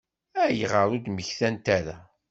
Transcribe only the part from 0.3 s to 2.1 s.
Ayɣer ur d-mmektant ara?